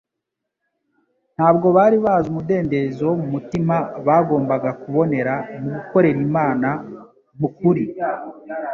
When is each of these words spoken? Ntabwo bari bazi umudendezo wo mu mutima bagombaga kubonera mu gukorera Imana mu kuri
Ntabwo 1.35 1.67
bari 1.77 1.97
bazi 2.05 2.27
umudendezo 2.29 3.01
wo 3.09 3.15
mu 3.21 3.27
mutima 3.33 3.75
bagombaga 4.07 4.69
kubonera 4.81 5.33
mu 5.61 5.67
gukorera 5.75 6.17
Imana 6.29 6.69
mu 7.39 7.47
kuri 7.57 7.83